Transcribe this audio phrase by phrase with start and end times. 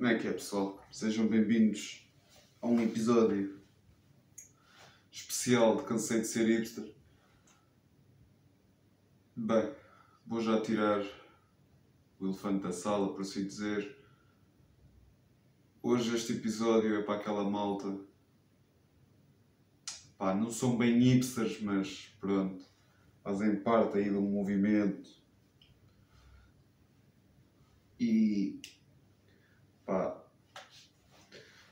[0.00, 0.82] Como é que é, pessoal?
[0.90, 2.10] Sejam bem-vindos
[2.62, 3.60] a um episódio
[5.12, 6.90] especial de Cansei de Ser Hipster.
[9.36, 9.70] Bem,
[10.26, 11.04] vou já tirar
[12.18, 13.94] o elefante da sala, por assim dizer.
[15.82, 18.00] Hoje este episódio é para aquela malta.
[20.16, 22.64] Pá, não são bem hipsters, mas pronto.
[23.22, 25.10] Fazem parte aí do movimento.
[27.98, 28.62] E
[29.90, 30.16] pá,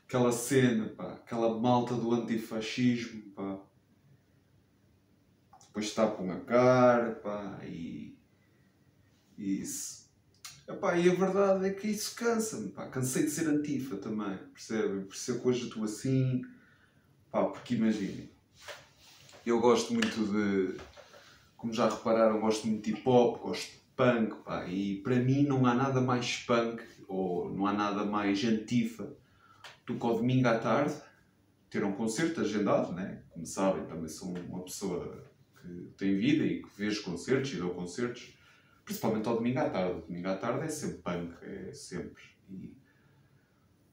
[0.08, 3.58] aquela cena, pá, aquela malta do antifascismo, pá,
[5.66, 8.16] depois tapam a cara, pá, e,
[9.36, 10.08] e isso.
[10.66, 15.04] Epá, e a verdade é que isso cansa-me, pá, cansei de ser antifa também, percebem?
[15.04, 16.42] Por isso é que hoje estou assim,
[17.30, 18.30] pá, porque imaginem,
[19.44, 20.80] eu gosto muito de,
[21.54, 25.42] como já repararam, gosto muito de hip hop, gosto de punk, pá, e para mim
[25.42, 29.14] não há nada mais punk, ou não há nada mais antifa
[30.00, 30.94] ao domingo à tarde
[31.70, 33.22] ter um concerto agendado, né?
[33.30, 35.24] Como sabem, também sou uma pessoa
[35.60, 38.34] que tem vida e que vejo concertos e dou concertos,
[38.84, 39.98] principalmente ao domingo à tarde.
[39.98, 42.22] O domingo à tarde é sempre punk, é sempre.
[42.48, 42.74] E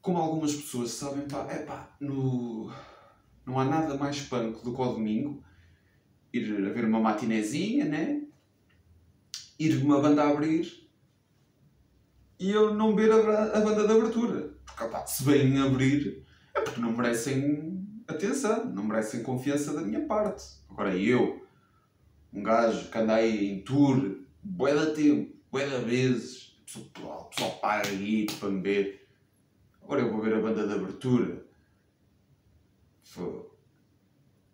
[0.00, 2.72] como algumas pessoas sabem, pá, é pá, no...
[3.44, 5.42] não há nada mais punk do que ao domingo
[6.32, 8.22] ir a ver uma matinezinha, né?
[9.58, 10.86] Ir uma banda a abrir
[12.38, 14.55] e eu não ver a, a banda de abertura.
[14.66, 20.06] Porque, opá, se vêm abrir, é porque não merecem atenção, não merecem confiança da minha
[20.06, 20.44] parte.
[20.68, 21.46] Agora eu,
[22.32, 27.58] um gajo que anda aí em tour, bué da tempo, bué da vezes, o pessoal,
[27.60, 29.08] paga guito para me ver.
[29.82, 31.46] Agora eu vou ver a banda de abertura.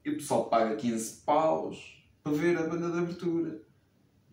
[0.05, 3.63] E o pessoal paga 15 paus para ver a banda de abertura.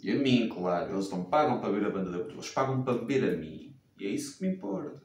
[0.02, 2.84] E a mim, claro, eles não pagam para ver a banda de abertura, eles pagam
[2.84, 3.76] para ver a mim.
[4.00, 5.02] E é isso que me importa.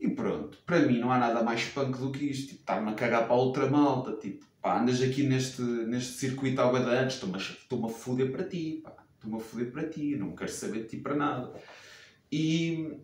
[0.00, 2.48] E pronto, para mim não há nada mais punk do que isto.
[2.48, 4.12] Tipo, estar-me a cagar para a outra malta.
[4.12, 8.80] Tipo, pá, andas aqui neste, neste circuito ao de antes, estou-me a, foder para ti,
[8.82, 8.94] pá.
[9.14, 11.52] Estou-me a foder para ti, não quero saber de ti para nada.
[12.30, 13.00] E.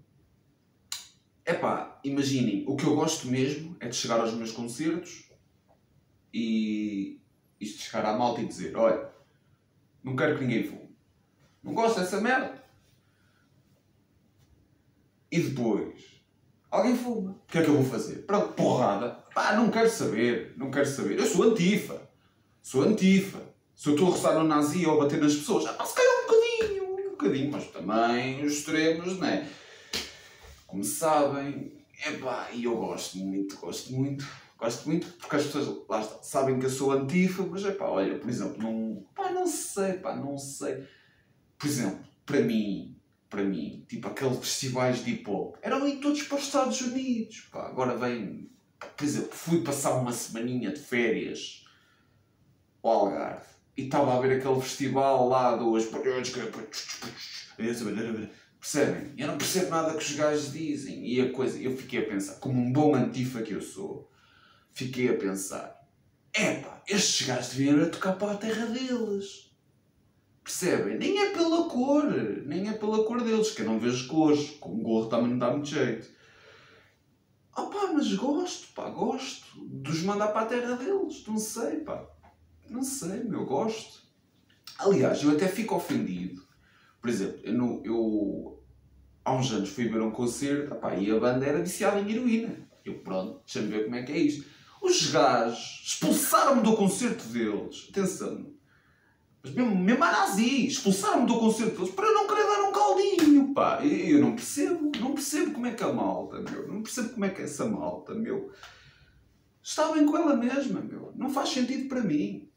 [1.46, 5.28] É pá, imaginem, o que eu gosto mesmo é de chegar aos meus concertos
[6.32, 7.20] e.
[7.60, 9.10] isto chegar à malta e dizer: olha,
[10.02, 10.94] não quero que ninguém fume.
[11.62, 12.62] Não gosto dessa merda.
[15.32, 16.13] E depois,
[16.74, 17.30] alguém fuma.
[17.30, 18.26] O que é que eu vou fazer?
[18.26, 19.10] Pronto, porrada.
[19.34, 20.54] Pá, não quero saber.
[20.56, 21.18] Não quero saber.
[21.18, 22.00] Eu sou antifa.
[22.62, 23.40] Sou antifa.
[23.74, 26.12] Se eu estou a roçar no nazi ou a bater nas pessoas, ah, se calhar
[26.12, 29.48] um bocadinho, um bocadinho, mas também os extremos, não é?
[30.66, 31.72] Como sabem,
[32.04, 36.22] é pá, e eu gosto muito, gosto muito, gosto muito, porque as pessoas, lá está,
[36.22, 39.94] sabem que eu sou antifa, mas é pá, olha, por exemplo, não, pá, não sei,
[39.94, 40.84] pá, não sei.
[41.58, 42.96] Por exemplo, para mim,
[43.34, 47.48] para mim, tipo aqueles festivais de hip hop, eram aí todos para os Estados Unidos,
[47.50, 48.48] pá, agora vem,
[48.96, 51.64] por exemplo, fui passar uma semaninha de férias
[52.80, 53.46] ao Algarve
[53.76, 55.86] e estava a ver aquele festival lá dos.
[58.60, 59.12] Percebem?
[59.18, 61.04] Eu não percebo nada que os gajos dizem.
[61.04, 64.08] E a coisa, eu fiquei a pensar, como um bom antifa que eu sou,
[64.72, 65.84] fiquei a pensar:
[66.32, 69.53] epá, estes gajos deviam ir tocar para a terra deles.
[70.44, 70.98] Percebem?
[70.98, 72.04] Nem é pela cor,
[72.44, 75.50] nem é pela cor deles, que eu não vejo cores, com gorro também não dá
[75.50, 76.06] muito jeito.
[77.56, 81.80] Ah pá, mas gosto, pá, gosto de os mandar para a terra deles, não sei,
[81.80, 82.06] pá.
[82.68, 84.02] Não sei, meu, gosto.
[84.78, 86.42] Aliás, eu até fico ofendido.
[87.00, 88.62] Por exemplo, eu, eu
[89.24, 92.68] há uns anos fui ver um concerto opá, e a banda era viciada em heroína.
[92.84, 94.44] Eu, pronto, deixa-me ver como é que é isto.
[94.82, 97.86] Os gajos expulsaram-me do concerto deles.
[97.88, 98.52] Atenção.
[99.44, 103.52] Mas mesmo, a nazi, expulsaram-me do concerto deles para eu não querer dar um caldinho,
[103.52, 103.84] pá.
[103.84, 106.66] Eu não percebo, não percebo como é que a malta, meu.
[106.66, 108.50] Não percebo como é que essa malta, meu.
[109.62, 111.12] Está bem com ela mesma, meu.
[111.14, 112.50] Não faz sentido para mim.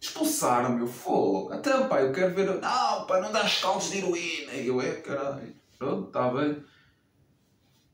[0.00, 1.52] Expulsaram, meu fogo.
[1.52, 2.46] Até, pá, eu quero ver.
[2.46, 4.52] Não, pá, não dás caldos de heroína.
[4.52, 5.52] E eu, é, caralho.
[5.76, 6.62] Pronto, está bem.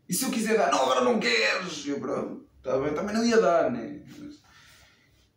[0.06, 0.70] E se eu quiser dar?
[0.70, 1.86] Não, agora não queres.
[1.86, 2.92] E eu, pronto, está bem.
[2.92, 4.02] Também não ia dar, né?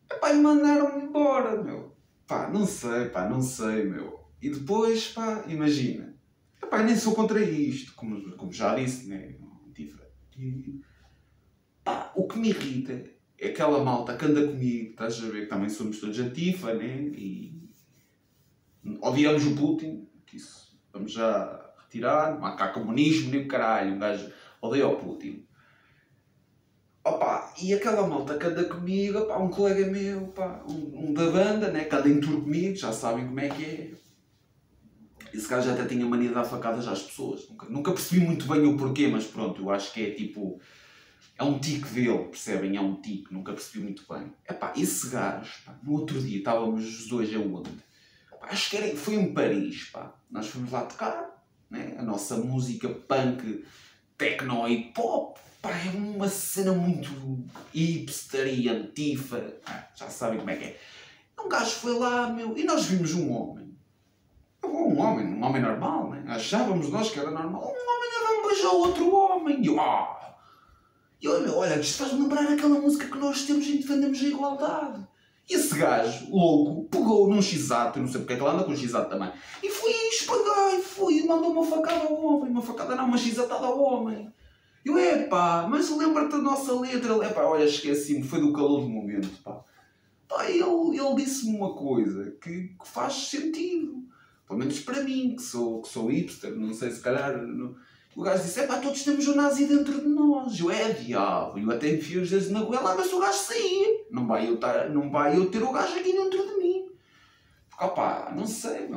[0.10, 1.89] É pá, e mandaram-me embora, meu.
[2.30, 4.24] Pá, não sei, pá, não sei, meu.
[4.40, 6.16] E depois, pá, imagina.
[6.70, 9.36] Pá, nem sou contra isto, como, como já disse, né?
[10.38, 10.80] E,
[11.84, 13.04] pá, o que me irrita
[13.36, 17.02] é aquela malta que anda comigo, estás a ver que também somos todos antifa, né?
[17.16, 17.68] E
[19.02, 24.00] odiamos o Putin, que isso vamos já retirar, não há cá comunismo nem caralho, um
[24.00, 24.32] gajo
[24.62, 25.48] odeia o Putin.
[27.10, 31.26] Opa, e aquela malta que anda comigo, opa, um colega meu, opa, um, um, da
[31.26, 33.92] banda, né, que anda em comigo, já sabem como é que é.
[35.34, 37.50] Esse gajo até tinha mania de dar facadas às pessoas.
[37.50, 40.60] Nunca, nunca percebi muito bem o porquê, mas pronto, eu acho que é tipo.
[41.38, 42.76] É um tique dele, percebem?
[42.76, 44.32] É um tique, nunca percebi muito bem.
[44.48, 47.72] Epá, esse gajo, pá, no outro dia estávamos os dois aonde?
[48.40, 50.14] Pá, acho que era, foi em Paris, pá.
[50.30, 51.96] Nós fomos lá tocar, né?
[51.98, 53.64] a nossa música punk,
[54.18, 57.10] techno e pop, pá, é uma cena muito
[57.74, 60.80] hipster e antifa, ah, já sabem como é que é.
[61.40, 63.70] Um gajo foi lá, meu, e nós vimos um homem.
[64.64, 66.24] Um homem, um homem normal, né?
[66.28, 67.62] Achávamos nós que era normal.
[67.62, 69.64] Um homem a dar um beijo ao outro homem.
[69.64, 70.36] E eu, ah,
[71.22, 75.08] e olha, olha, isto faz-me lembrar aquela música que nós temos e defendemos a igualdade.
[75.50, 78.76] E esse gajo, louco, pegou num x-ato, não sei porque é que ele anda com
[78.76, 79.32] x-ato também,
[79.64, 83.18] e foi espagar, e foi, e mandou uma facada ao homem, uma facada não, uma
[83.18, 84.32] x-atada ao homem.
[84.86, 89.30] Eu, epá, mas lembra-te da nossa letra, epá, olha, esqueci-me, foi do calor do momento,
[89.44, 89.64] pá.
[90.28, 94.04] Pá, ele, ele disse-me uma coisa que, que, faz sentido,
[94.48, 97.38] pelo menos para mim, que sou, que sou hipster, não sei se calhar...
[97.38, 97.76] Não,
[98.16, 100.60] o gajo disse: é pá, todos temos um nazi dentro de nós.
[100.60, 101.58] Eu é diabo.
[101.58, 104.08] Eu até enfio os dedos na goela, mas o gajo sair.
[104.12, 106.90] Não vai, eu tar, não vai eu ter o gajo aqui dentro de mim.
[107.70, 108.90] Porque, opá, não sei,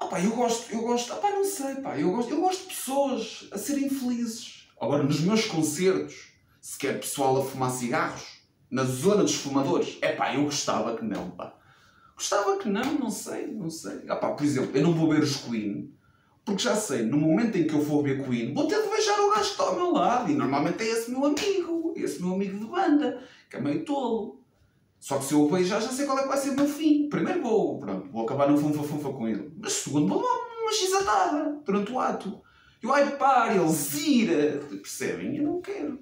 [0.00, 0.06] meu.
[0.06, 1.98] Opá, eu gosto, eu gosto, opá, não sei, pá.
[1.98, 4.68] Eu gosto, eu gosto de pessoas a serem felizes.
[4.80, 10.12] Agora, nos meus concertos, se quer pessoal a fumar cigarros, na zona dos fumadores, é
[10.12, 11.54] pá, eu gostava que não, pá.
[12.14, 14.10] Gostava que não, não sei, não sei.
[14.10, 15.92] Opá, por exemplo, eu não vou ver os Queen
[16.44, 19.20] porque já sei, no momento em que eu for ver Queen, vou ter de beijar
[19.20, 20.30] o gajo que está ao meu lado.
[20.30, 24.39] E normalmente é esse meu amigo, esse meu amigo de banda, que é meio tolo.
[25.00, 26.68] Só que se eu o beijar, já sei qual é que vai ser o meu
[26.68, 27.08] fim.
[27.08, 29.50] Primeiro vou, pronto, vou acabar no funfa-funfa com ele.
[29.58, 32.40] Mas segundo vou dar uma xisatada durante o ato.
[32.82, 34.60] Eu, ai pare, ele zira.
[34.68, 35.38] Percebem?
[35.38, 35.98] Eu não quero.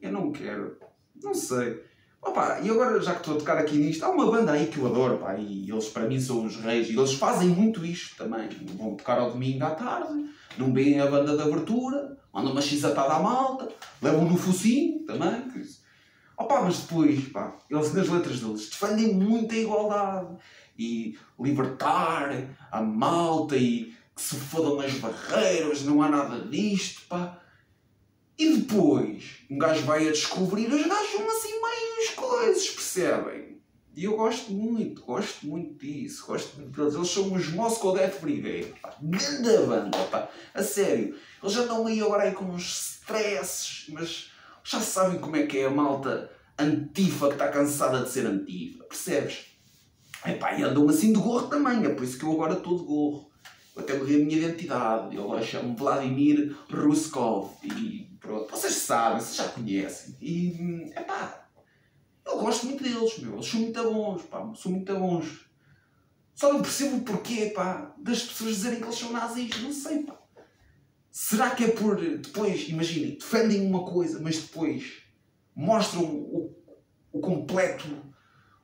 [0.00, 0.78] Eu não quero.
[1.20, 1.82] Não sei.
[2.22, 4.78] Opa, e agora, já que estou a tocar aqui nisto, há uma banda aí que
[4.78, 8.16] eu adoro, pá, e eles para mim são os reis, e eles fazem muito isto
[8.16, 8.46] também.
[8.76, 10.26] Vão tocar ao domingo à tarde,
[10.58, 13.68] não veem a banda de abertura, mandam uma x-atada à malta,
[14.02, 15.48] levam no focinho também.
[15.48, 15.62] Que...
[16.40, 20.36] Opa, mas depois, pá, eles nas letras deles defendem muito a igualdade
[20.78, 22.30] e libertar
[22.72, 27.38] a malta e que se fodam as barreiras, não há nada disto, pá.
[28.38, 33.60] E depois, um gajo vai a descobrir, os gajos são assim meio coisas, percebem?
[33.94, 36.94] E eu gosto muito, gosto muito disso, gosto muito deles.
[36.94, 38.96] Eles são os Moscow Death Brigade, pá.
[39.02, 40.30] Grande banda, pá.
[40.54, 41.18] A sério.
[41.42, 44.29] Eles andam aí agora aí com uns stresses, mas
[44.64, 48.84] já sabem como é que é a malta antifa que está cansada de ser antifa,
[48.84, 49.46] percebes?
[50.26, 52.84] Epá, e andam assim de gorro também, é por isso que eu agora estou de
[52.84, 53.30] gorro.
[53.74, 59.18] Eu até mudei a minha identidade, eu agora chamo Vladimir Ruskov e Pronto, vocês sabem,
[59.18, 60.14] vocês já conhecem.
[60.20, 61.48] E, é pá,
[62.26, 63.34] eu gosto muito deles, meu.
[63.34, 65.46] Eles são muito bons, pá, são muito bons.
[66.34, 69.62] Só não percebo o porquê, pá, das pessoas dizerem que eles são nazis.
[69.62, 70.18] Não sei, pá.
[71.10, 75.02] Será que é por depois, imaginem, defendem uma coisa, mas depois
[75.54, 76.54] mostram o,
[77.12, 77.88] o completo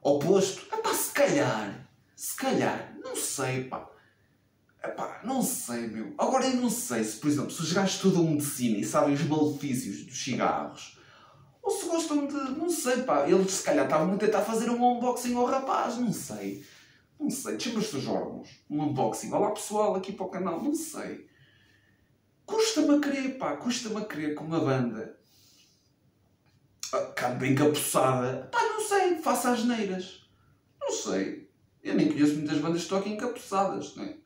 [0.01, 0.73] oposto?
[0.73, 3.91] É pá, se calhar, se calhar, não sei, pá.
[4.83, 6.15] Epá, não sei, meu.
[6.17, 9.25] Agora eu não sei se, por exemplo, se os gajos estudam medicina e sabem os
[9.25, 10.97] malefícios dos cigarros,
[11.61, 12.35] ou se gostam de.
[12.57, 13.29] Não sei, pá.
[13.29, 16.65] Eles se calhar estavam a tentar fazer um unboxing ao rapaz, não sei.
[17.19, 17.59] Não sei.
[17.59, 18.49] Chama-se dos órgãos.
[18.71, 19.33] Um unboxing.
[19.33, 21.27] Olá pessoal, aqui para o canal, não sei.
[22.47, 23.57] Custa-me a querer, pá.
[23.57, 25.19] Custa-me a querer com uma banda.
[26.93, 28.49] Ah, bem encapuçada.
[28.53, 29.19] Pá, não sei.
[29.19, 30.27] Faça as neiras.
[30.81, 31.51] Não sei.
[31.83, 34.17] Eu nem conheço muitas bandas que toquem encapuçadas, não é?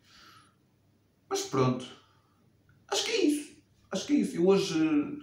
[1.28, 1.86] Mas pronto.
[2.88, 3.52] Acho que é isso.
[3.90, 4.36] Acho que é isso.
[4.36, 5.22] Eu hoje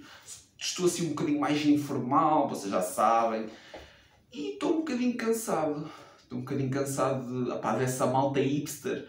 [0.58, 3.48] estou assim um bocadinho mais informal, vocês já sabem.
[4.34, 5.90] E estou um bocadinho cansado.
[6.22, 9.08] Estou um bocadinho cansado de, opá, dessa malta hipster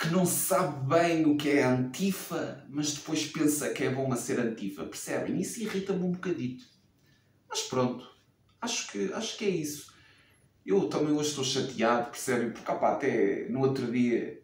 [0.00, 4.16] que não sabe bem o que é antifa, mas depois pensa que é bom a
[4.16, 4.84] ser antifa.
[4.84, 5.40] Percebem?
[5.40, 6.64] Isso irrita-me um bocadito.
[7.48, 8.08] Mas pronto.
[8.60, 9.92] Acho que, acho que é isso.
[10.64, 12.50] Eu também hoje estou chateado, percebem?
[12.50, 14.40] Porque opá, até no outro dia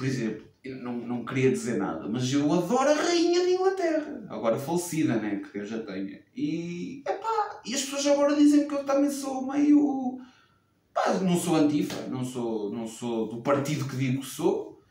[0.00, 4.58] por exemplo, não, não queria dizer nada, mas eu adoro a rainha de Inglaterra, agora
[4.58, 5.42] falecida, né?
[5.52, 6.18] Que eu já tenho.
[6.34, 10.18] E, epá, e as pessoas agora dizem que eu também sou meio.
[10.92, 14.82] Pá, não sou antifa, não sou, não sou do partido que digo que sou.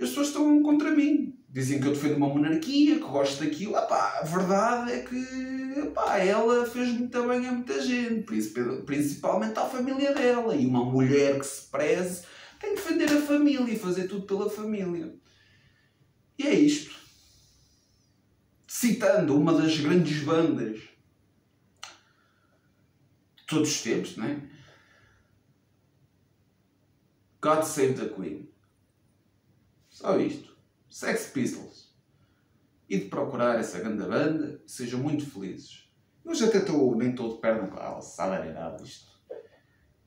[0.00, 1.38] As pessoas estão contra mim.
[1.48, 3.76] Dizem que eu defendo uma monarquia, que gosto daquilo.
[3.76, 8.22] Epá, a verdade é que epá, ela fez muito bem a muita gente,
[8.86, 10.56] principalmente à família dela.
[10.56, 12.22] E uma mulher que se preze
[12.58, 15.14] tem que defender a família e fazer tudo pela família.
[16.38, 16.94] E é isto.
[18.66, 20.78] Citando uma das grandes bandas
[23.36, 24.40] de todos os tempos, não é?
[27.42, 28.48] God Save the Queen.
[29.88, 30.56] Só isto.
[30.88, 31.92] Sex Pistols.
[32.88, 35.90] E de procurar essa grande banda, sejam muito felizes.
[36.24, 39.10] Hoje até estou nem todo de perna com a alçada isto.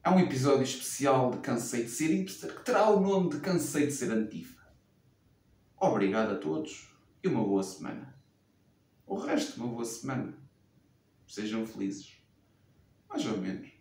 [0.02, 3.88] É um episódio especial de Cansei de Ser Hipster que terá o nome de Cansei
[3.88, 4.66] de Ser Antifa.
[5.78, 8.18] Obrigado a todos e uma boa semana.
[9.06, 10.38] O resto, uma boa semana.
[11.28, 12.14] Sejam felizes.
[13.10, 13.75] Mais ou menos.